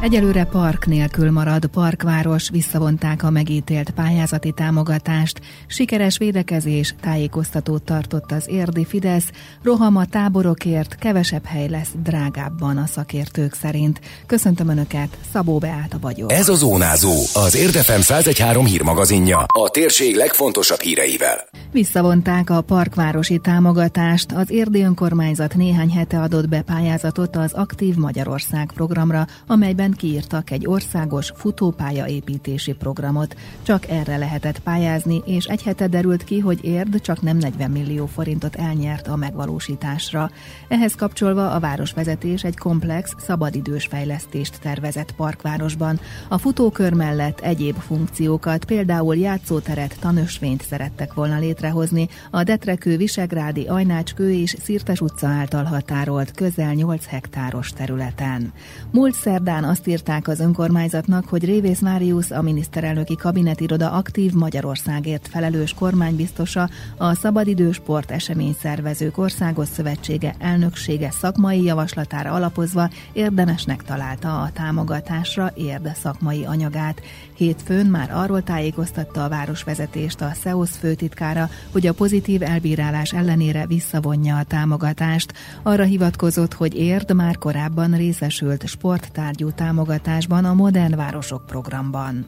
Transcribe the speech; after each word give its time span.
Egyelőre 0.00 0.44
park 0.44 0.86
nélkül 0.86 1.30
marad 1.30 1.66
parkváros, 1.66 2.50
visszavonták 2.50 3.22
a 3.22 3.30
megítélt 3.30 3.90
pályázati 3.90 4.52
támogatást, 4.52 5.40
sikeres 5.66 6.18
védekezés, 6.18 6.94
tájékoztatót 7.00 7.82
tartott 7.82 8.32
az 8.32 8.48
érdi 8.48 8.84
Fidesz, 8.84 9.30
roham 9.62 9.96
a 9.96 10.06
táborokért, 10.06 10.94
kevesebb 10.94 11.44
hely 11.44 11.68
lesz 11.68 11.88
drágábban 12.02 12.76
a 12.76 12.86
szakértők 12.86 13.54
szerint. 13.54 14.00
Köszöntöm 14.26 14.68
Önöket, 14.68 15.18
Szabó 15.32 15.58
Beáta 15.58 15.98
vagyok. 16.00 16.32
Ez 16.32 16.48
a 16.48 16.54
Zónázó, 16.54 17.14
az 17.34 17.56
Érdefem 17.56 18.00
113 18.00 18.64
hírmagazinja, 18.64 19.38
a 19.38 19.68
térség 19.68 20.16
legfontosabb 20.16 20.80
híreivel. 20.80 21.48
Visszavonták 21.72 22.50
a 22.50 22.60
parkvárosi 22.60 23.38
támogatást, 23.38 24.32
az 24.32 24.50
érdi 24.50 24.82
önkormányzat 24.82 25.54
néhány 25.54 25.90
hete 25.90 26.20
adott 26.20 26.48
be 26.48 26.62
pályázatot 26.62 27.36
az 27.36 27.52
Aktív 27.52 27.94
Magyarország 27.94 28.70
programra, 28.74 29.26
amelyben 29.46 29.94
kiírtak 29.96 30.50
egy 30.50 30.66
országos 30.66 31.32
futópálya 31.34 32.06
építési 32.06 32.72
programot. 32.72 33.36
Csak 33.62 33.88
erre 33.88 34.16
lehetett 34.16 34.58
pályázni, 34.58 35.22
és 35.24 35.44
egy 35.44 35.62
hete 35.62 35.86
derült 35.86 36.24
ki, 36.24 36.38
hogy 36.38 36.64
érd 36.64 37.00
csak 37.00 37.22
nem 37.22 37.36
40 37.36 37.70
millió 37.70 38.06
forintot 38.06 38.54
elnyert 38.54 39.08
a 39.08 39.16
megvalósításra. 39.16 40.30
Ehhez 40.68 40.94
kapcsolva 40.94 41.50
a 41.50 41.60
városvezetés 41.60 42.44
egy 42.44 42.56
komplex, 42.56 43.14
szabadidős 43.18 43.86
fejlesztést 43.86 44.60
tervezett 44.60 45.12
parkvárosban. 45.12 46.00
A 46.28 46.38
futókör 46.38 46.92
mellett 46.92 47.40
egyéb 47.40 47.76
funkciókat, 47.76 48.64
például 48.64 49.16
játszóteret, 49.16 49.96
tanösvényt 50.00 50.62
szerettek 50.62 51.14
volna 51.14 51.38
létrehozni 51.38 52.08
a 52.30 52.42
Detrekő, 52.42 52.96
Visegrádi, 52.96 53.66
Ajnácskő 53.66 54.32
és 54.32 54.56
Szirtes 54.62 55.00
utca 55.00 55.26
által 55.26 55.64
határolt 55.64 56.30
közel 56.30 56.72
8 56.72 57.06
hektáros 57.06 57.70
területen. 57.70 58.52
Múlt 58.90 59.14
szerdán 59.14 59.64
azt 59.64 59.75
azt 59.76 59.86
írták 59.86 60.28
az 60.28 60.40
önkormányzatnak, 60.40 61.28
hogy 61.28 61.44
Révész 61.44 61.80
Máriusz, 61.80 62.30
a 62.30 62.42
miniszterelnöki 62.42 63.16
kabinetiroda 63.16 63.90
aktív 63.90 64.32
Magyarországért 64.32 65.28
felelős 65.28 65.74
kormánybiztosa, 65.74 66.68
a 66.96 67.14
Szabadidősport 67.14 68.10
eseményszervezők 68.10 69.18
országos 69.18 69.68
szövetsége 69.68 70.34
elnöksége 70.38 71.10
szakmai 71.10 71.62
javaslatára 71.62 72.32
alapozva 72.32 72.90
érdemesnek 73.12 73.82
találta 73.82 74.40
a 74.40 74.50
támogatásra 74.50 75.52
érde 75.54 75.94
szakmai 75.94 76.44
anyagát. 76.44 77.00
Hétfőn 77.34 77.86
már 77.86 78.10
arról 78.12 78.42
tájékoztatta 78.42 79.24
a 79.24 79.28
városvezetést 79.28 80.20
a 80.20 80.32
SZEOSZ 80.42 80.76
főtitkára, 80.76 81.50
hogy 81.72 81.86
a 81.86 81.94
pozitív 81.94 82.42
elbírálás 82.42 83.12
ellenére 83.12 83.66
visszavonja 83.66 84.36
a 84.36 84.44
támogatást. 84.44 85.32
Arra 85.62 85.84
hivatkozott, 85.84 86.52
hogy 86.52 86.74
érd 86.74 87.14
már 87.14 87.38
korábban 87.38 87.96
részesült 87.96 88.66
sporttárgyú 88.66 89.50
támogatásban 89.66 90.44
a 90.44 90.54
Modern 90.54 90.96
Városok 90.96 91.46
programban. 91.46 92.26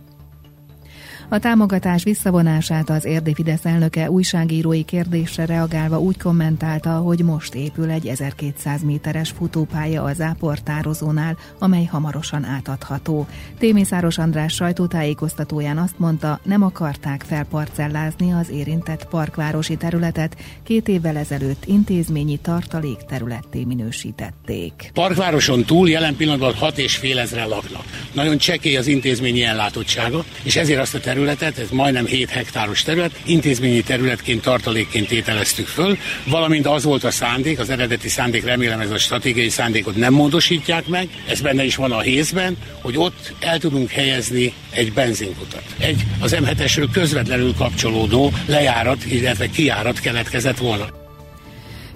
A 1.31 1.39
támogatás 1.39 2.03
visszavonását 2.03 2.91
az 2.91 3.05
érdi 3.05 3.35
Fidesz 3.35 3.65
elnöke 3.65 4.11
újságírói 4.11 4.83
kérdésre 4.83 5.47
reagálva 5.47 6.01
úgy 6.01 6.19
kommentálta, 6.19 6.91
hogy 6.91 7.25
most 7.25 7.55
épül 7.55 7.91
egy 7.91 8.07
1200 8.07 8.83
méteres 8.83 9.31
futópálya 9.31 10.03
az 10.03 10.21
áportározónál, 10.21 11.37
amely 11.59 11.85
hamarosan 11.85 12.45
átadható. 12.45 13.27
Témészáros 13.59 14.19
András 14.19 14.55
sajtótájékoztatóján 14.55 15.79
azt 15.79 15.99
mondta, 15.99 16.41
nem 16.43 16.63
akarták 16.63 17.23
felparcellázni 17.23 18.33
az 18.33 18.51
érintett 18.51 19.09
parkvárosi 19.09 19.77
területet, 19.77 20.37
két 20.63 20.89
évvel 20.89 21.17
ezelőtt 21.17 21.65
intézményi 21.65 22.37
tartalék 22.37 22.99
területté 23.09 23.65
minősítették. 23.65 24.91
Parkvároson 24.95 25.65
túl 25.65 25.89
jelen 25.89 26.17
pillanatban 26.17 26.55
6 26.55 26.79
és 26.79 26.97
fél 26.97 27.19
ezeren 27.19 27.49
laknak. 27.49 27.85
Nagyon 28.13 28.39
csekély 28.39 28.77
az 28.77 28.87
intézményi 28.87 29.43
ellátottsága, 29.43 30.25
és 30.43 30.57
ezért 30.57 30.81
azt 30.81 30.95
a 30.95 30.99
terület 30.99 31.17
területet, 31.19 31.59
ez 31.59 31.69
majdnem 31.71 32.07
7 32.07 32.31
hektáros 32.31 32.83
terület, 32.83 33.21
intézményi 33.25 33.83
területként, 33.83 34.43
tartalékként 34.43 35.09
tételeztük 35.09 35.67
föl, 35.67 35.97
valamint 36.25 36.67
az 36.67 36.85
volt 36.85 37.05
a 37.05 37.11
szándék, 37.11 37.59
az 37.59 37.71
eredeti 37.71 38.09
szándék, 38.09 38.45
remélem 38.45 38.81
ez 38.81 38.91
a 38.91 38.99
stratégiai 38.99 39.49
szándékot 39.49 39.97
nem 39.97 40.13
módosítják 40.13 40.87
meg, 40.87 41.09
ez 41.29 41.41
benne 41.41 41.65
is 41.65 41.77
van 41.77 41.93
a 41.93 42.01
hézben, 42.01 42.57
hogy 42.83 42.97
ott 42.97 43.33
el 43.41 43.59
tudunk 43.59 43.91
helyezni 43.91 44.53
egy 44.71 44.93
benzinkutat. 44.93 45.63
Egy 45.79 46.03
az 46.21 46.37
M7-esről 46.39 46.89
közvetlenül 46.93 47.55
kapcsolódó 47.55 48.33
lejárat, 48.47 49.05
illetve 49.05 49.51
kijárat 49.51 50.01
keletkezett 50.01 50.59
volna. 50.59 50.98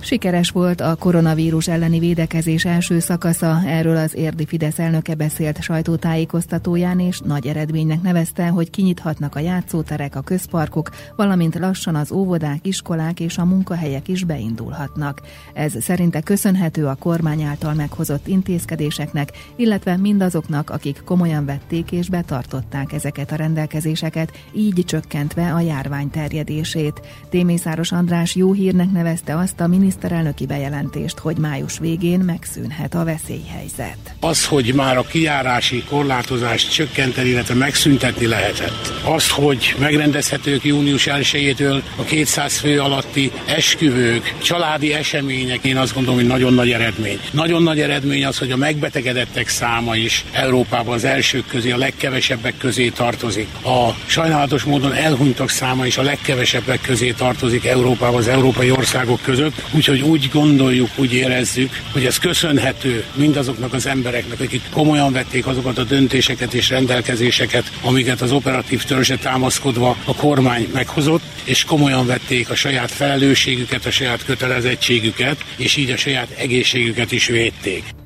Sikeres 0.05 0.51
volt 0.51 0.81
a 0.81 0.97
koronavírus 0.99 1.69
elleni 1.69 1.99
védekezés 1.99 2.65
első 2.65 2.99
szakasza, 2.99 3.61
erről 3.67 3.97
az 3.97 4.15
érdi 4.15 4.47
Fidesz 4.47 4.79
elnöke 4.79 5.15
beszélt 5.15 5.63
sajtótájékoztatóján, 5.63 7.01
és 7.01 7.21
nagy 7.21 7.47
eredménynek 7.47 8.03
nevezte, 8.03 8.47
hogy 8.47 8.71
kinyithatnak 8.71 9.35
a 9.35 9.39
játszóterek, 9.39 10.17
a 10.17 10.21
közparkok, 10.21 10.91
valamint 11.17 11.59
lassan 11.59 11.95
az 11.95 12.13
óvodák, 12.13 12.67
iskolák 12.67 13.21
és 13.21 13.39
a 13.39 13.45
munkahelyek 13.45 14.09
is 14.09 14.25
beindulhatnak. 14.25 15.21
Ez 15.55 15.83
szerinte 15.83 16.21
köszönhető 16.21 16.87
a 16.87 16.95
kormány 16.95 17.43
által 17.43 17.75
meghozott 17.75 18.27
intézkedéseknek, 18.27 19.29
illetve 19.57 19.97
mindazoknak, 19.97 20.71
akik 20.71 21.03
komolyan 21.05 21.45
vették 21.45 21.93
és 21.93 22.09
betartották 22.09 22.93
ezeket 22.93 23.33
a 23.33 23.37
rendelkezéseket, 23.37 24.33
így 24.55 24.85
csökkentve 24.85 25.53
a 25.53 25.61
járvány 25.61 26.11
terjedését. 26.11 27.01
Témészáros 27.29 27.93
András 27.93 28.35
jó 28.35 28.53
hírnek 28.53 28.93
nevezte 28.93 29.37
azt 29.37 29.61
a 29.61 29.67
miniszter 29.67 29.91
miniszterelnöki 29.93 30.47
bejelentést, 30.47 31.19
hogy 31.19 31.37
május 31.37 31.79
végén 31.79 32.19
megszűnhet 32.19 32.95
a 32.95 33.05
veszélyhelyzet. 33.05 33.97
Az, 34.21 34.47
hogy 34.47 34.75
már 34.75 34.97
a 34.97 35.03
kijárási 35.03 35.85
korlátozást 35.85 36.73
csökkenteni, 36.73 37.29
illetve 37.29 37.55
megszüntetni 37.55 38.27
lehetett. 38.27 38.93
Az, 39.05 39.31
hogy 39.31 39.75
megrendezhetők 39.79 40.65
június 40.65 41.09
1-től 41.11 41.83
a 41.97 42.03
200 42.03 42.57
fő 42.57 42.81
alatti 42.81 43.33
esküvők, 43.47 44.35
családi 44.43 44.93
események, 44.93 45.65
én 45.65 45.77
azt 45.77 45.95
gondolom, 45.95 46.19
hogy 46.19 46.29
nagyon 46.29 46.55
nagy 46.55 46.71
eredmény. 46.71 47.21
Nagyon 47.31 47.63
nagy 47.63 47.81
eredmény 47.81 48.27
az, 48.27 48.39
hogy 48.39 48.51
a 48.51 48.57
megbetegedettek 48.57 49.49
száma 49.49 49.97
is 49.97 50.25
Európában 50.33 50.95
az 50.95 51.05
elsők 51.05 51.47
közé, 51.47 51.71
a 51.71 51.77
legkevesebbek 51.77 52.57
közé 52.57 52.89
tartozik. 52.89 53.49
A 53.65 53.89
sajnálatos 54.07 54.63
módon 54.63 54.93
elhunytak 54.93 55.49
száma 55.49 55.87
is 55.87 55.99
a 55.99 56.03
legkevesebbek 56.03 56.81
közé 56.81 57.11
tartozik 57.11 57.65
Európában, 57.65 58.19
az 58.19 58.29
európai 58.29 58.71
országok 58.71 59.21
között. 59.23 59.63
Úgyhogy 59.83 60.01
úgy 60.01 60.29
gondoljuk, 60.33 60.91
úgy 60.97 61.13
érezzük, 61.13 61.83
hogy 61.93 62.05
ez 62.05 62.19
köszönhető 62.19 63.05
mindazoknak 63.15 63.73
az 63.73 63.87
embereknek, 63.87 64.41
akik 64.41 64.63
komolyan 64.71 65.13
vették 65.13 65.47
azokat 65.47 65.79
a 65.79 65.85
döntéseket 65.85 66.55
és 66.55 66.69
rendelkezéseket, 66.69 67.73
amiket 67.81 68.21
az 68.21 68.33
operatív 68.33 68.85
törzse 68.85 69.17
támaszkodva 69.17 69.97
a 70.05 70.15
kormány 70.15 70.69
meghozott, 70.73 71.23
és 71.45 71.65
komolyan 71.65 72.07
vették 72.07 72.51
a 72.51 72.55
saját 72.55 72.91
felelősségüket, 72.91 73.87
a 73.87 73.91
saját 73.91 74.25
kötelezettségüket, 74.25 75.45
és 75.57 75.77
így 75.77 75.91
a 75.91 75.97
saját 75.97 76.31
egészségüket 76.31 77.13
is 77.13 77.27
védték. 77.27 78.02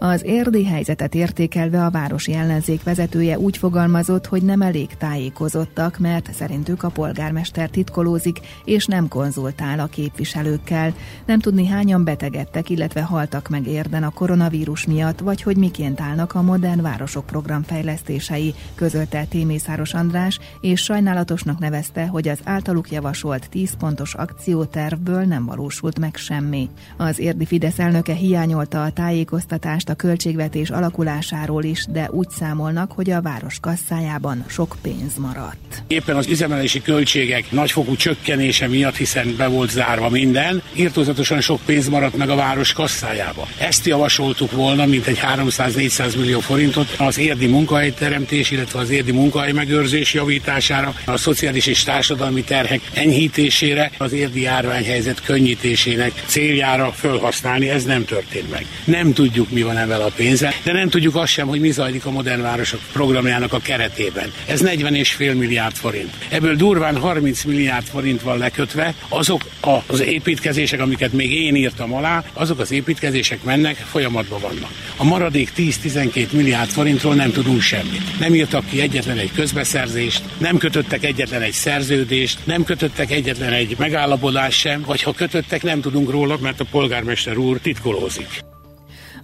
Az 0.00 0.24
érdi 0.24 0.64
helyzetet 0.64 1.14
értékelve 1.14 1.84
a 1.84 1.90
városi 1.90 2.34
ellenzék 2.34 2.82
vezetője 2.82 3.38
úgy 3.38 3.56
fogalmazott, 3.56 4.26
hogy 4.26 4.42
nem 4.42 4.62
elég 4.62 4.88
tájékozottak, 4.96 5.98
mert 5.98 6.32
szerintük 6.34 6.82
a 6.82 6.88
polgármester 6.88 7.70
titkolózik 7.70 8.40
és 8.64 8.86
nem 8.86 9.08
konzultál 9.08 9.80
a 9.80 9.86
képviselőkkel. 9.86 10.94
Nem 11.26 11.38
tudni 11.38 11.66
hányan 11.66 12.04
betegedtek, 12.04 12.70
illetve 12.70 13.02
haltak 13.02 13.48
meg 13.48 13.66
érden 13.66 14.02
a 14.02 14.10
koronavírus 14.10 14.86
miatt, 14.86 15.18
vagy 15.18 15.42
hogy 15.42 15.56
miként 15.56 16.00
állnak 16.00 16.34
a 16.34 16.42
modern 16.42 16.82
városok 16.82 17.26
program 17.26 17.62
fejlesztései, 17.62 18.54
közölte 18.74 19.24
Témészáros 19.24 19.94
András, 19.94 20.38
és 20.60 20.82
sajnálatosnak 20.82 21.58
nevezte, 21.58 22.06
hogy 22.06 22.28
az 22.28 22.38
általuk 22.44 22.90
javasolt 22.90 23.48
10 23.50 23.76
pontos 23.78 24.14
akciótervből 24.14 25.22
nem 25.22 25.44
valósult 25.44 25.98
meg 25.98 26.16
semmi. 26.16 26.68
Az 26.96 27.18
érdi 27.18 27.44
Fidesz 27.44 27.78
elnöke 27.78 28.12
hiányolta 28.12 28.82
a 28.82 28.90
tájékoztatást 28.90 29.86
a 29.88 29.94
költségvetés 29.94 30.70
alakulásáról 30.70 31.64
is, 31.64 31.84
de 31.90 32.08
úgy 32.10 32.28
számolnak, 32.30 32.92
hogy 32.92 33.10
a 33.10 33.22
város 33.22 33.58
kasszájában 33.60 34.44
sok 34.48 34.76
pénz 34.82 35.16
maradt. 35.18 35.82
Éppen 35.86 36.16
az 36.16 36.26
üzemelési 36.26 36.82
költségek 36.82 37.50
nagyfokú 37.50 37.96
csökkenése 37.96 38.66
miatt, 38.68 38.96
hiszen 38.96 39.34
be 39.36 39.46
volt 39.46 39.70
zárva 39.70 40.08
minden, 40.08 40.62
írtózatosan 40.74 41.40
sok 41.40 41.60
pénz 41.66 41.88
maradt 41.88 42.16
meg 42.16 42.28
a 42.28 42.34
város 42.34 42.72
kasszájába. 42.72 43.46
Ezt 43.58 43.86
javasoltuk 43.86 44.50
volna, 44.50 44.86
mint 44.86 45.06
egy 45.06 45.20
300-400 45.36 46.16
millió 46.16 46.40
forintot 46.40 46.94
az 46.98 47.18
érdi 47.18 47.46
munkahelyteremtés, 47.46 48.50
illetve 48.50 48.78
az 48.78 48.90
érdi 48.90 49.12
munkahely 49.12 49.52
megőrzés 49.52 50.14
javítására, 50.14 50.94
a 51.04 51.16
szociális 51.16 51.66
és 51.66 51.82
társadalmi 51.82 52.42
terhek 52.42 52.80
enyhítésére, 52.94 53.90
az 53.98 54.12
érdi 54.12 54.40
járványhelyzet 54.40 55.22
könnyítésének 55.22 56.12
céljára 56.26 56.92
felhasználni. 56.92 57.68
Ez 57.68 57.84
nem 57.84 58.04
történt 58.04 58.50
meg. 58.50 58.66
Nem 58.84 59.12
tudjuk, 59.12 59.50
mi 59.50 59.62
van 59.62 59.76
hanem 59.78 59.98
vele 59.98 60.10
a 60.10 60.16
pénzzel, 60.16 60.52
de 60.62 60.72
nem 60.72 60.88
tudjuk 60.88 61.14
azt 61.14 61.32
sem, 61.32 61.46
hogy 61.46 61.60
mi 61.60 61.70
zajlik 61.70 62.06
a 62.06 62.10
Modern 62.10 62.42
Városok 62.42 62.80
programjának 62.92 63.52
a 63.52 63.58
keretében. 63.58 64.32
Ez 64.46 64.60
40 64.60 64.94
és 64.94 65.12
fél 65.12 65.34
milliárd 65.34 65.74
forint. 65.74 66.12
Ebből 66.28 66.56
durván 66.56 66.96
30 66.96 67.44
milliárd 67.44 67.86
forint 67.86 68.22
van 68.22 68.38
lekötve, 68.38 68.94
azok 69.08 69.42
az 69.86 70.00
építkezések, 70.00 70.80
amiket 70.80 71.12
még 71.12 71.32
én 71.32 71.54
írtam 71.54 71.94
alá, 71.94 72.24
azok 72.32 72.58
az 72.58 72.70
építkezések 72.70 73.42
mennek, 73.42 73.76
folyamatban 73.76 74.40
vannak. 74.40 74.70
A 74.96 75.04
maradék 75.04 75.52
10-12 75.56 76.30
milliárd 76.30 76.70
forintról 76.70 77.14
nem 77.14 77.32
tudunk 77.32 77.60
semmit. 77.60 78.18
Nem 78.18 78.34
írtak 78.34 78.66
ki 78.66 78.80
egyetlen 78.80 79.18
egy 79.18 79.32
közbeszerzést, 79.32 80.22
nem 80.38 80.58
kötöttek 80.58 81.04
egyetlen 81.04 81.42
egy 81.42 81.52
szerződést, 81.52 82.38
nem 82.44 82.64
kötöttek 82.64 83.10
egyetlen 83.10 83.52
egy 83.52 83.74
megállapodást 83.78 84.58
sem, 84.58 84.82
vagy 84.86 85.02
ha 85.02 85.12
kötöttek, 85.12 85.62
nem 85.62 85.80
tudunk 85.80 86.10
róla, 86.10 86.36
mert 86.40 86.60
a 86.60 86.64
polgármester 86.70 87.36
úr 87.36 87.58
titkolózik. 87.58 88.46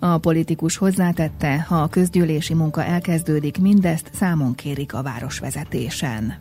A 0.04 0.18
politikus 0.18 0.76
hozzátette, 0.76 1.62
ha 1.68 1.76
a 1.76 1.88
közgyűlési 1.88 2.54
munka 2.54 2.84
elkezdődik, 2.84 3.58
mindezt 3.58 4.10
számon 4.12 4.54
kérik 4.54 4.94
a 4.94 5.02
városvezetésen. 5.02 6.34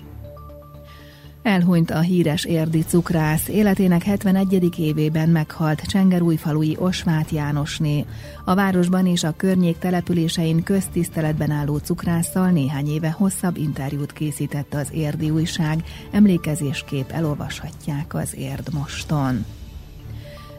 Elhunyt 1.43 1.91
a 1.91 1.99
híres 1.99 2.45
érdi 2.45 2.81
cukrász, 2.81 3.47
életének 3.47 4.03
71. 4.03 4.79
évében 4.79 5.29
meghalt 5.29 5.81
Csengerújfalui 5.81 6.75
Osvát 6.79 7.29
Jánosné. 7.29 8.05
A 8.45 8.55
városban 8.55 9.07
és 9.07 9.23
a 9.23 9.33
környék 9.37 9.77
településein 9.77 10.63
köztiszteletben 10.63 11.51
álló 11.51 11.77
cukrásszal 11.77 12.49
néhány 12.49 12.87
éve 12.87 13.11
hosszabb 13.11 13.57
interjút 13.57 14.13
készített 14.13 14.73
az 14.73 14.87
érdi 14.91 15.29
újság, 15.29 15.83
emlékezéskép 16.11 17.11
elolvashatják 17.11 18.13
az 18.13 18.35
érd 18.35 18.73
moston. 18.73 19.45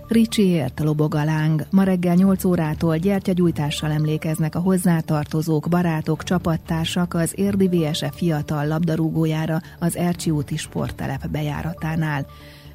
Ricsiért 0.08 0.80
lobog 0.80 1.14
a 1.14 1.24
láng. 1.24 1.66
Ma 1.70 1.82
reggel 1.82 2.14
8 2.14 2.44
órától 2.44 2.96
gyertyagyújtással 2.96 3.90
emlékeznek 3.90 4.54
a 4.54 4.60
hozzátartozók, 4.60 5.68
barátok, 5.68 6.22
csapattársak 6.22 7.14
az 7.14 7.32
Érdi 7.36 7.68
VSE 7.68 8.10
fiatal 8.10 8.66
labdarúgójára 8.66 9.60
az 9.78 9.96
Ercsi 9.96 10.30
úti 10.30 10.56
sporttelep 10.56 11.28
bejáratánál. 11.28 12.26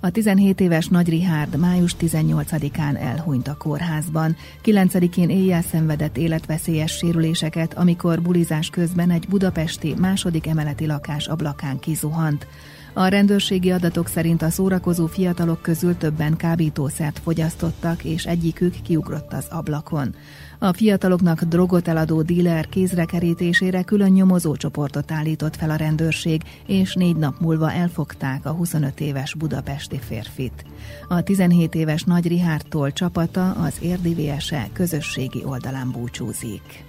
A 0.01 0.09
17 0.09 0.59
éves 0.59 0.87
Nagy 0.87 1.09
Rihárd 1.09 1.57
május 1.57 1.95
18-án 1.99 2.97
elhunyt 2.97 3.47
a 3.47 3.57
kórházban. 3.57 4.35
9-én 4.63 5.29
éjjel 5.29 5.61
szenvedett 5.61 6.17
életveszélyes 6.17 6.91
sérüléseket, 6.91 7.73
amikor 7.73 8.21
bulizás 8.21 8.69
közben 8.69 9.11
egy 9.11 9.27
budapesti 9.27 9.93
második 9.97 10.47
emeleti 10.47 10.85
lakás 10.85 11.27
ablakán 11.27 11.79
kizuhant. 11.79 12.47
A 12.93 13.07
rendőrségi 13.07 13.71
adatok 13.71 14.07
szerint 14.07 14.41
a 14.41 14.49
szórakozó 14.49 15.05
fiatalok 15.05 15.61
közül 15.61 15.97
többen 15.97 16.35
kábítószert 16.35 17.19
fogyasztottak, 17.19 18.03
és 18.03 18.25
egyikük 18.25 18.75
kiugrott 18.83 19.33
az 19.33 19.45
ablakon. 19.49 20.15
A 20.59 20.73
fiataloknak 20.73 21.43
drogot 21.43 21.87
eladó 21.87 22.21
díler 22.21 22.67
kézrekerítésére 22.67 23.83
külön 23.83 24.11
nyomozócsoportot 24.11 25.11
állított 25.11 25.55
fel 25.55 25.69
a 25.69 25.75
rendőrség, 25.75 26.41
és 26.65 26.93
négy 26.93 27.15
nap 27.15 27.39
múlva 27.39 27.71
elfogták 27.71 28.45
a 28.45 28.51
25 28.51 28.99
éves 28.99 29.35
budapesti 29.35 29.99
férfit. 29.99 30.65
A 31.07 31.21
17 31.21 31.75
éves 31.75 32.03
Nagy 32.03 32.27
Rihártól 32.27 32.91
csapata 32.91 33.51
az 33.51 33.77
érdivése 33.81 34.69
közösségi 34.73 35.43
oldalán 35.45 35.91
búcsúzik. 35.91 36.88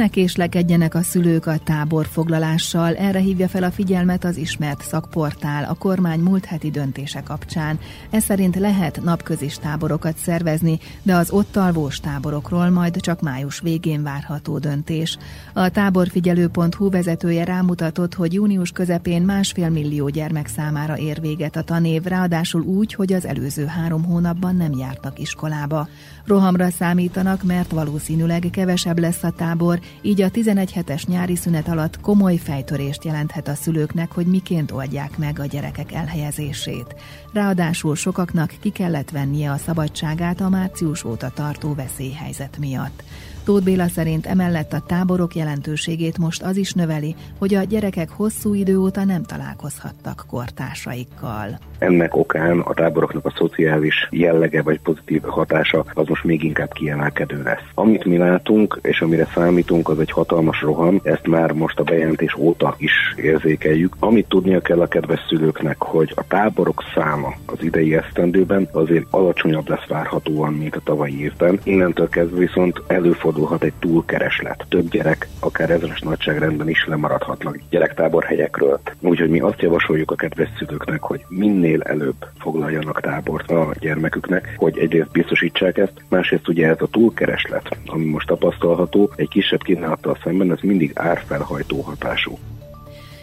Ne 0.00 0.08
késlekedjenek 0.08 0.94
a 0.94 1.02
szülők 1.02 1.46
a 1.46 1.58
táborfoglalással, 1.58 2.96
erre 2.96 3.18
hívja 3.18 3.48
fel 3.48 3.62
a 3.62 3.70
figyelmet 3.70 4.24
az 4.24 4.36
ismert 4.36 4.82
szakportál 4.82 5.64
a 5.64 5.74
kormány 5.74 6.20
múlt 6.20 6.44
heti 6.44 6.70
döntése 6.70 7.20
kapcsán. 7.20 7.78
Ez 8.10 8.24
szerint 8.24 8.56
lehet 8.56 9.00
napközis 9.02 9.58
táborokat 9.58 10.16
szervezni, 10.16 10.78
de 11.02 11.14
az 11.14 11.30
ott 11.30 11.56
alvós 11.56 12.00
táborokról 12.00 12.70
majd 12.70 13.00
csak 13.00 13.20
május 13.20 13.60
végén 13.60 14.02
várható 14.02 14.58
döntés. 14.58 15.18
A 15.52 15.68
táborfigyelő.hu 15.68 16.90
vezetője 16.90 17.44
rámutatott, 17.44 18.14
hogy 18.14 18.32
június 18.32 18.70
közepén 18.70 19.22
másfél 19.22 19.68
millió 19.68 20.08
gyermek 20.08 20.46
számára 20.46 20.98
ér 20.98 21.20
véget 21.20 21.56
a 21.56 21.62
tanév, 21.62 22.02
ráadásul 22.02 22.62
úgy, 22.62 22.94
hogy 22.94 23.12
az 23.12 23.26
előző 23.26 23.66
három 23.66 24.04
hónapban 24.04 24.56
nem 24.56 24.72
jártak 24.72 25.18
iskolába. 25.18 25.88
Rohamra 26.24 26.70
számítanak, 26.70 27.42
mert 27.42 27.70
valószínűleg 27.70 28.48
kevesebb 28.52 28.98
lesz 28.98 29.22
a 29.22 29.30
tábor, 29.30 29.80
így 30.02 30.22
a 30.22 30.30
11 30.30 30.72
hetes 30.72 31.06
nyári 31.06 31.36
szünet 31.36 31.68
alatt 31.68 32.00
komoly 32.00 32.36
fejtörést 32.36 33.04
jelenthet 33.04 33.48
a 33.48 33.54
szülőknek, 33.54 34.12
hogy 34.12 34.26
miként 34.26 34.70
oldják 34.70 35.18
meg 35.18 35.38
a 35.38 35.46
gyerekek 35.46 35.92
elhelyezését. 35.92 36.94
Ráadásul 37.32 37.96
sokaknak 37.96 38.54
ki 38.60 38.70
kellett 38.70 39.10
vennie 39.10 39.50
a 39.50 39.56
szabadságát 39.56 40.40
a 40.40 40.48
március 40.48 41.04
óta 41.04 41.30
tartó 41.30 41.74
veszélyhelyzet 41.74 42.58
miatt. 42.58 43.02
Tóth 43.44 43.64
Béla 43.64 43.88
szerint 43.88 44.26
emellett 44.26 44.72
a 44.72 44.82
táborok 44.86 45.34
jelentőségét 45.34 46.18
most 46.18 46.42
az 46.42 46.56
is 46.56 46.72
növeli, 46.72 47.14
hogy 47.38 47.54
a 47.54 47.62
gyerekek 47.62 48.08
hosszú 48.10 48.54
idő 48.54 48.78
óta 48.78 49.04
nem 49.04 49.22
találkozhattak 49.22 50.24
kortársaikkal. 50.26 51.58
Ennek 51.78 52.16
okán 52.16 52.58
a 52.58 52.74
táboroknak 52.74 53.24
a 53.26 53.32
szociális 53.36 54.08
jellege 54.10 54.62
vagy 54.62 54.80
pozitív 54.80 55.22
hatása 55.22 55.84
az 55.94 56.06
most 56.06 56.24
még 56.24 56.44
inkább 56.44 56.72
kiemelkedő 56.72 57.42
lesz. 57.42 57.64
Amit 57.74 58.04
mi 58.04 58.16
látunk, 58.16 58.78
és 58.82 59.00
amire 59.00 59.26
számítunk, 59.34 59.88
az 59.88 59.98
egy 59.98 60.10
hatalmas 60.10 60.60
roham, 60.60 61.00
ezt 61.02 61.26
már 61.26 61.52
most 61.52 61.78
a 61.78 61.82
bejelentés 61.82 62.36
óta 62.36 62.74
is 62.78 62.92
érzékeljük. 63.16 63.96
Amit 63.98 64.28
tudnia 64.28 64.60
kell 64.60 64.80
a 64.80 64.86
kedves 64.86 65.20
szülőknek, 65.28 65.82
hogy 65.82 66.12
a 66.14 66.26
táborok 66.28 66.82
száma 66.94 67.34
az 67.46 67.62
idei 67.62 67.96
esztendőben 67.96 68.68
azért 68.72 69.06
alacsonyabb 69.10 69.68
lesz 69.68 69.86
várhatóan, 69.88 70.52
mint 70.52 70.76
a 70.76 70.80
tavalyi 70.84 71.22
évben. 71.22 71.60
Innentől 71.62 72.08
kezdve 72.08 72.38
viszont 72.38 72.82
előfordul 72.86 73.29
előfordulhat 73.30 73.62
egy 73.62 73.72
túlkereslet. 73.78 74.66
Több 74.68 74.90
gyerek, 74.90 75.28
akár 75.40 75.70
ezeres 75.70 76.00
nagyságrendben 76.00 76.68
is 76.68 76.86
lemaradhatnak 76.86 77.58
gyerektáborhelyekről. 77.70 78.80
Úgyhogy 79.00 79.30
mi 79.30 79.40
azt 79.40 79.60
javasoljuk 79.62 80.10
a 80.10 80.14
kedves 80.14 80.48
szülőknek, 80.58 81.02
hogy 81.02 81.24
minél 81.28 81.82
előbb 81.82 82.26
foglaljanak 82.38 83.00
tábort 83.00 83.50
a 83.50 83.74
gyermeküknek, 83.80 84.54
hogy 84.56 84.78
egyrészt 84.78 85.10
biztosítsák 85.10 85.78
ezt, 85.78 85.92
másrészt 86.08 86.48
ugye 86.48 86.68
ez 86.68 86.80
a 86.80 86.86
túlkereslet, 86.86 87.76
ami 87.86 88.04
most 88.04 88.26
tapasztalható, 88.26 89.10
egy 89.16 89.28
kisebb 89.28 89.62
kínálattal 89.62 90.18
szemben, 90.22 90.52
ez 90.52 90.60
mindig 90.62 90.92
árfelhajtó 90.94 91.80
hatású. 91.80 92.38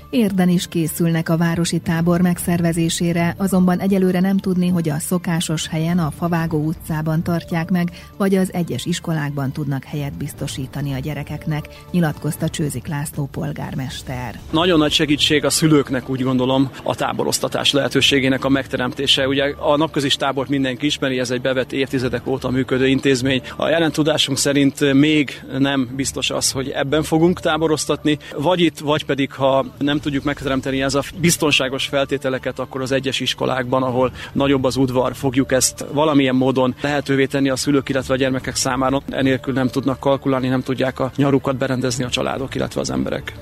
Érden 0.10 0.50
is 0.50 0.68
készülnek 0.68 1.30
a 1.30 1.38
városi 1.38 1.80
tábor 1.80 2.22
megszervezésére, 2.22 3.36
azonban 3.38 3.80
egyelőre 3.80 4.20
nem 4.20 4.38
tudni, 4.38 4.68
hogy 4.68 4.90
a 4.90 5.00
szokásos 5.00 5.68
helyen 5.68 6.00
a 6.00 6.12
Favágó 6.18 6.66
utcában 6.66 7.24
tartják 7.24 7.70
meg, 7.70 7.92
vagy 8.18 8.36
az 8.36 8.54
egyes 8.54 8.86
iskolákban 8.86 9.52
tudnak 9.52 9.84
helyet 9.84 10.18
biztosítani 10.18 10.94
a 10.94 11.00
gyerekeknek, 11.00 11.66
nyilatkozta 11.92 12.50
Csőzik 12.50 12.88
László 12.88 13.30
polgármester. 13.32 14.40
Nagyon 14.52 14.78
nagy 14.78 14.92
segítség 14.92 15.46
a 15.46 15.50
szülőknek 15.50 16.10
úgy 16.10 16.22
gondolom 16.22 16.70
a 16.84 16.96
táborosztatás 16.96 17.72
lehetőségének 17.72 18.46
a 18.46 18.50
megteremtése. 18.50 19.28
Ugye 19.28 19.44
a 19.60 19.78
napközis 19.78 20.16
tábort 20.16 20.50
mindenki 20.50 20.86
ismeri, 20.86 21.20
ez 21.20 21.32
egy 21.32 21.42
bevett 21.42 21.72
évtizedek 21.72 22.28
óta 22.28 22.50
működő 22.50 22.88
intézmény. 22.88 23.42
A 23.56 23.68
jelen 23.68 23.92
tudásunk 23.92 24.38
szerint 24.38 24.94
még 24.94 25.44
nem 25.58 25.90
biztos 25.96 26.30
az, 26.30 26.52
hogy 26.52 26.70
ebben 26.70 27.04
fogunk 27.04 27.40
táborosztatni, 27.40 28.18
vagy 28.38 28.60
itt, 28.60 28.80
vagy 28.80 29.06
pedig 29.06 29.32
ha 29.32 29.66
nem 29.78 29.97
nem 29.98 30.06
tudjuk 30.06 30.26
megteremteni 30.26 30.82
ez 30.82 30.96
a 30.96 31.04
biztonságos 31.20 31.86
feltételeket, 31.86 32.60
akkor 32.60 32.82
az 32.82 32.92
egyes 32.92 33.20
iskolákban, 33.20 33.84
ahol 33.84 34.12
nagyobb 34.32 34.64
az 34.64 34.76
udvar, 34.76 35.16
fogjuk 35.16 35.52
ezt 35.52 35.86
valamilyen 35.92 36.36
módon 36.36 36.76
lehetővé 36.82 37.26
tenni 37.26 37.50
a 37.50 37.56
szülők, 37.56 37.90
illetve 37.90 38.14
a 38.14 38.18
gyermekek 38.18 38.56
számára. 38.56 39.02
Enélkül 39.10 39.54
nem 39.54 39.68
tudnak 39.68 40.00
kalkulálni, 40.00 40.48
nem 40.48 40.62
tudják 40.62 41.00
a 41.00 41.12
nyarukat 41.16 41.58
berendezni 41.58 42.04
a 42.04 42.10
családok, 42.10 42.56
illetve 42.56 42.82
az 42.82 42.92
emberek. 42.92 43.34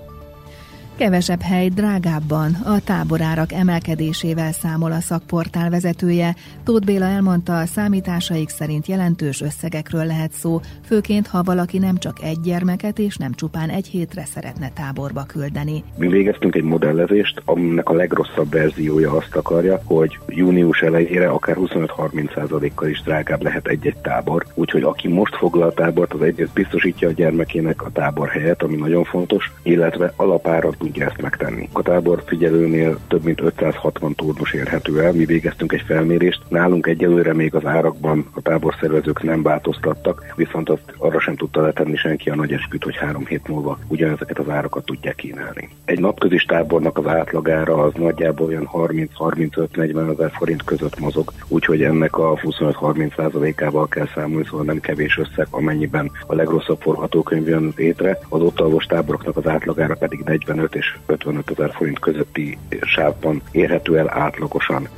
Kevesebb 0.97 1.41
hely 1.41 1.69
drágábban 1.69 2.53
a 2.53 2.79
táborárak 2.79 3.51
emelkedésével 3.51 4.51
számol 4.51 4.91
a 4.91 4.99
szakportál 4.99 5.69
vezetője. 5.69 6.35
Tóth 6.63 6.85
Béla 6.85 7.05
elmondta, 7.05 7.59
a 7.59 7.65
számításaik 7.65 8.49
szerint 8.49 8.87
jelentős 8.87 9.41
összegekről 9.41 10.05
lehet 10.05 10.31
szó, 10.31 10.59
főként 10.85 11.27
ha 11.27 11.43
valaki 11.43 11.77
nem 11.77 11.97
csak 11.97 12.21
egy 12.23 12.39
gyermeket 12.39 12.99
és 12.99 13.17
nem 13.17 13.33
csupán 13.33 13.69
egy 13.69 13.87
hétre 13.87 14.25
szeretne 14.25 14.71
táborba 14.73 15.23
küldeni. 15.23 15.83
Mi 15.97 16.07
végeztünk 16.07 16.55
egy 16.55 16.63
modellezést, 16.63 17.41
aminek 17.45 17.89
a 17.89 17.93
legrosszabb 17.93 18.51
verziója 18.51 19.11
azt 19.11 19.35
akarja, 19.35 19.81
hogy 19.83 20.19
június 20.27 20.81
elejére 20.81 21.27
akár 21.27 21.55
25-30%-kal 21.59 22.89
is 22.89 23.01
drágább 23.01 23.43
lehet 23.43 23.67
egy-egy 23.67 23.97
tábor. 24.01 24.45
Úgyhogy 24.53 24.83
aki 24.83 25.07
most 25.07 25.35
foglal 25.35 25.73
tábort, 25.73 26.13
az 26.13 26.21
egyrészt 26.21 26.53
biztosítja 26.53 27.07
a 27.07 27.11
gyermekének 27.11 27.81
a 27.81 27.91
tábor 27.91 28.29
helyet, 28.29 28.63
ami 28.63 28.75
nagyon 28.75 29.03
fontos, 29.03 29.51
illetve 29.63 30.13
alapárat 30.15 30.83
tudja 30.86 31.06
ezt 31.06 31.22
megtenni. 31.22 31.70
A 31.72 31.82
tábor 31.82 32.24
figyelőnél 32.25 32.98
több 33.08 33.24
mint 33.24 33.42
560 33.42 34.15
turnus 34.15 34.54
érhető 34.54 35.01
el. 35.01 35.12
Mi 35.12 35.25
végeztünk 35.25 35.72
egy 35.72 35.84
felmérést. 35.86 36.42
Nálunk 36.50 36.88
egyelőre 36.88 37.34
még 37.34 37.56
az 37.56 37.65
árakban 37.65 38.27
a 38.34 38.42
táborszervezők 38.42 39.24
nem 39.24 39.42
változtattak, 39.42 40.34
viszont 40.36 40.70
azt 40.70 40.94
arra 40.98 41.20
sem 41.20 41.36
tudta 41.36 41.62
letenni 41.62 41.96
senki 41.96 42.30
a 42.30 42.36
nagy 42.36 42.51
esküt, 42.51 42.84
hogy 42.84 42.96
három 42.96 43.25
hét 43.25 43.48
múlva 43.48 43.80
ugyanezeket 43.88 44.39
az 44.39 44.50
árakat 44.50 44.86
tudják 44.86 45.15
kínálni. 45.15 45.70
Egy 45.86 46.00
napközis 46.00 46.44
tábornak 46.44 46.98
az 46.98 47.08
átlagára 47.08 47.84
az 47.84 47.94
nagyjából 47.94 48.48
olyan 48.48 48.70
30-35-40 48.74 50.12
ezer 50.13 50.32
forint 50.32 50.63
között 50.63 51.00
mozog, 51.00 51.32
úgyhogy 51.48 51.84
ennek 51.84 52.18
a 52.18 52.34
25-30 52.34 53.15
százalékával 53.15 53.88
kell 53.88 54.08
számolni, 54.15 54.46
szóval 54.46 54.65
nem 54.65 54.80
kevés 54.80 55.18
összeg, 55.18 55.48
amennyiben 55.50 56.12
a 56.27 56.36
legrosszabb 56.36 56.82
forgatókönyv 56.82 57.48
jön 57.48 57.74
létre. 57.75 58.20
Az 58.30 58.42
ott 58.42 58.62
táboroknak 58.88 59.38
az 59.38 59.48
átlagára 59.48 59.96
pedig 59.96 60.22
45 60.25 60.75
és 60.75 60.98
55 61.05 61.51
ezer 61.51 61.72
forint 61.74 62.00
közötti 62.00 62.58
sávban 62.82 63.41
érhető 63.51 63.98
el 63.98 64.10
átlagosan. 64.10 64.89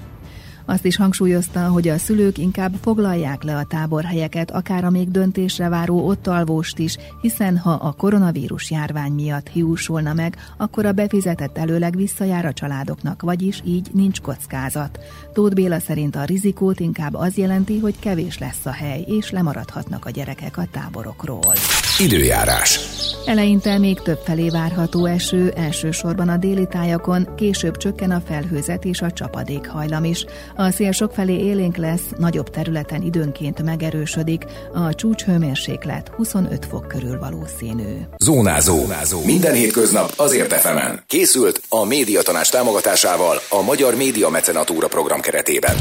Azt 0.69 0.85
is 0.85 0.95
hangsúlyozta, 0.95 1.67
hogy 1.67 1.87
a 1.87 1.97
szülők 1.97 2.37
inkább 2.37 2.73
foglalják 2.81 3.43
le 3.43 3.55
a 3.55 3.63
táborhelyeket, 3.63 4.51
akár 4.51 4.83
a 4.83 4.89
még 4.89 5.11
döntésre 5.11 5.69
váró 5.69 6.07
ott 6.07 6.27
alvóst 6.27 6.79
is, 6.79 6.97
hiszen 7.21 7.57
ha 7.57 7.71
a 7.71 7.91
koronavírus 7.91 8.71
járvány 8.71 9.11
miatt 9.11 9.47
hiúsulna 9.47 10.13
meg, 10.13 10.35
akkor 10.57 10.85
a 10.85 10.91
befizetett 10.91 11.57
előleg 11.57 11.95
visszajár 11.95 12.45
a 12.45 12.53
családoknak, 12.53 13.21
vagyis 13.21 13.61
így 13.65 13.89
nincs 13.93 14.21
kockázat. 14.21 14.99
Tóth 15.33 15.55
Béla 15.55 15.79
szerint 15.79 16.15
a 16.15 16.23
rizikót 16.23 16.79
inkább 16.79 17.13
az 17.13 17.37
jelenti, 17.37 17.79
hogy 17.79 17.99
kevés 17.99 18.37
lesz 18.37 18.65
a 18.65 18.71
hely, 18.71 19.05
és 19.07 19.31
lemaradhatnak 19.31 20.05
a 20.05 20.09
gyerekek 20.09 20.57
a 20.57 20.67
táborokról. 20.71 21.53
Időjárás. 21.99 22.79
Eleinte 23.25 23.77
még 23.77 23.99
több 23.99 24.19
felé 24.25 24.49
várható 24.49 25.05
eső, 25.05 25.53
elsősorban 25.55 26.29
a 26.29 26.37
déli 26.37 26.67
tájakon, 26.67 27.35
később 27.35 27.77
csökken 27.77 28.11
a 28.11 28.21
felhőzet 28.27 28.85
és 28.85 29.01
a 29.01 29.11
csapadék 29.11 29.67
hajlam 29.67 30.03
is. 30.03 30.25
A 30.55 30.71
szél 30.71 30.91
sokfelé 30.91 31.33
élénk 31.33 31.77
lesz, 31.77 32.01
nagyobb 32.17 32.49
területen 32.49 33.01
időnként 33.01 33.63
megerősödik, 33.63 34.45
a 34.73 34.95
csúcshőmérséklet 34.95 36.11
25 36.15 36.65
fok 36.65 36.87
körül 36.87 37.19
valószínű. 37.19 37.95
Zónázó. 38.17 38.75
Zónázó. 38.75 39.23
Minden 39.25 39.53
hétköznap 39.53 40.13
azért 40.15 40.53
efemen. 40.53 41.03
Készült 41.07 41.61
a 41.69 41.85
médiatanás 41.85 42.49
támogatásával 42.49 43.37
a 43.49 43.61
Magyar 43.61 43.95
Média 43.95 44.29
Mecenatúra 44.29 44.87
program 44.87 45.19
keretében. 45.19 45.75